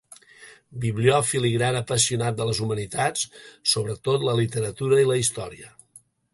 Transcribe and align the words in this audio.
Bibliòfil 0.85 1.45
i 1.49 1.51
gran 1.55 1.77
apassionat 1.81 2.39
de 2.41 2.49
les 2.51 2.63
humanitats, 2.67 3.29
sobretot 3.75 4.29
la 4.31 4.37
literatura 4.43 5.01
i 5.05 5.09
la 5.15 5.23
història. 5.25 5.75